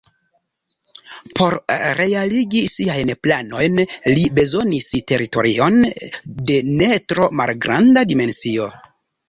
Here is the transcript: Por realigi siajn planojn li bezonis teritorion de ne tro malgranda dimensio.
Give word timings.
Por 1.39 1.55
realigi 1.99 2.63
siajn 2.77 3.11
planojn 3.27 3.77
li 4.15 4.25
bezonis 4.41 4.89
teritorion 5.13 5.79
de 6.51 6.59
ne 6.73 6.91
tro 7.13 7.31
malgranda 7.43 8.09
dimensio. 8.15 8.71